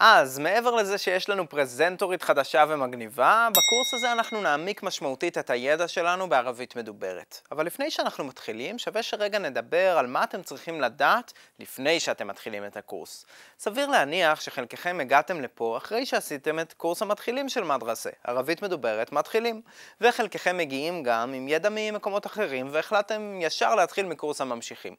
[0.00, 5.88] אז מעבר לזה שיש לנו פרזנטורית חדשה ומגניבה, בקורס הזה אנחנו נעמיק משמעותית את הידע
[5.88, 7.40] שלנו בערבית מדוברת.
[7.52, 12.66] אבל לפני שאנחנו מתחילים, שווה שרגע נדבר על מה אתם צריכים לדעת לפני שאתם מתחילים
[12.66, 13.26] את הקורס.
[13.58, 19.62] סביר להניח שחלקכם הגעתם לפה אחרי שעשיתם את קורס המתחילים של מדרסה, ערבית מדוברת מתחילים,
[20.00, 24.94] וחלקכם מגיעים גם עם ידע ממקומות אחרים והחלטתם ישר להתחיל מקורס הממשיכים.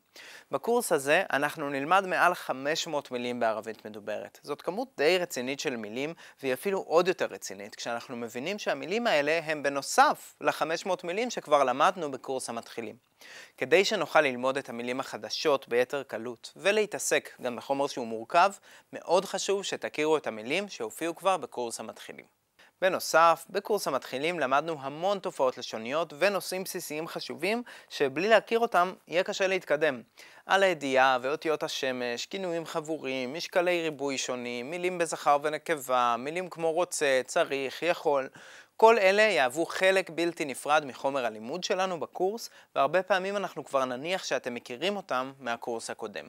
[0.51, 4.39] בקורס הזה אנחנו נלמד מעל 500 מילים בערבית מדוברת.
[4.43, 9.39] זאת כמות די רצינית של מילים, והיא אפילו עוד יותר רצינית, כשאנחנו מבינים שהמילים האלה
[9.43, 12.95] הם בנוסף ל-500 מילים שכבר למדנו בקורס המתחילים.
[13.57, 18.51] כדי שנוכל ללמוד את המילים החדשות ביתר קלות ולהתעסק גם בחומר שהוא מורכב,
[18.93, 22.38] מאוד חשוב שתכירו את המילים שהופיעו כבר בקורס המתחילים.
[22.81, 29.47] בנוסף, בקורס המתחילים למדנו המון תופעות לשוניות ונושאים בסיסיים חשובים שבלי להכיר אותם יהיה קשה
[29.47, 30.01] להתקדם.
[30.45, 37.21] על הידיעה ואותיות השמש, כינויים חבורים, משקלי ריבוי שונים, מילים בזכר ונקבה, מילים כמו רוצה,
[37.25, 38.29] צריך, יכול.
[38.77, 44.23] כל אלה יהוו חלק בלתי נפרד מחומר הלימוד שלנו בקורס, והרבה פעמים אנחנו כבר נניח
[44.23, 46.25] שאתם מכירים אותם מהקורס הקודם.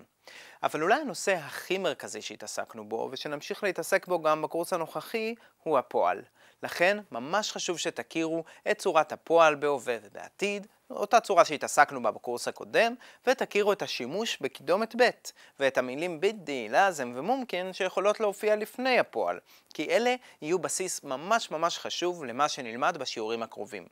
[0.62, 6.22] אבל אולי הנושא הכי מרכזי שהתעסקנו בו, ושנמשיך להתעסק בו גם בקורס הנוכחי, הוא הפועל.
[6.62, 12.94] לכן, ממש חשוב שתכירו את צורת הפועל בהווה ובעתיד, אותה צורה שהתעסקנו בה בקורס הקודם,
[13.26, 15.10] ותכירו את השימוש בקידומת ב'
[15.60, 19.38] ואת המילים בידי, לאזם ומומקן שיכולות להופיע לפני הפועל,
[19.74, 23.86] כי אלה יהיו בסיס ממש ממש חשוב למה שנלמד בשיעורים הקרובים.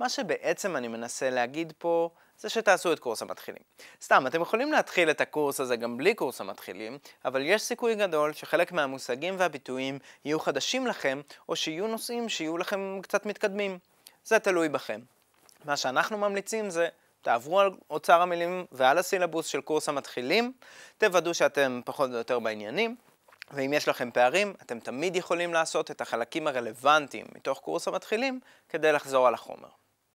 [0.00, 2.10] מה שבעצם אני מנסה להגיד פה
[2.42, 3.62] זה שתעשו את קורס המתחילים.
[4.02, 8.32] סתם, אתם יכולים להתחיל את הקורס הזה גם בלי קורס המתחילים, אבל יש סיכוי גדול
[8.32, 13.78] שחלק מהמושגים והביטויים יהיו חדשים לכם, או שיהיו נושאים שיהיו לכם קצת מתקדמים.
[14.24, 15.00] זה תלוי בכם.
[15.64, 16.88] מה שאנחנו ממליצים זה
[17.22, 20.52] תעברו על אוצר המילים ועל הסילבוס של קורס המתחילים,
[20.98, 22.96] תוודאו שאתם פחות או יותר בעניינים,
[23.50, 28.92] ואם יש לכם פערים, אתם תמיד יכולים לעשות את החלקים הרלוונטיים מתוך קורס המתחילים כדי
[28.92, 29.81] לחזור על החומר.